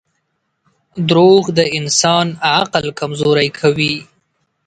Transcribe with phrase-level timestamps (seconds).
[1.09, 3.95] •دروغ د انسان عقل کمزوری کوي.